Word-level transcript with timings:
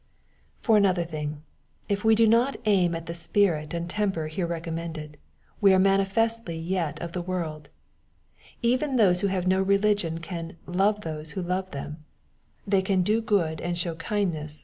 For 0.61 0.77
another 0.77 1.03
thing, 1.03 1.43
if 1.87 2.03
we 2.03 2.15
do 2.15 2.25
not 2.27 2.57
aim 2.65 2.95
at 2.95 3.05
the 3.05 3.13
spirit 3.13 3.71
and 3.75 3.87
temper 3.87 4.25
here 4.25 4.47
recommended, 4.47 5.17
we 5.61 5.75
are 5.75 5.77
manifestly 5.77 6.57
yet 6.57 6.99
of 6.99 7.11
the 7.11 7.21
world. 7.21 7.69
Even 8.63 8.95
those 8.95 9.21
who 9.21 9.27
have 9.27 9.45
no 9.45 9.61
religion 9.61 10.17
can" 10.17 10.57
love 10.65 11.01
those 11.01 11.33
who 11.33 11.43
love 11.43 11.69
them." 11.69 12.03
They 12.65 12.81
can 12.81 13.03
do 13.03 13.21
good 13.21 13.61
and 13.61 13.77
show 13.77 13.93
kindness. 13.93 14.29
MATTHEW, 14.31 14.39
OHAP. 14.39 14.49
T. 14.49 14.59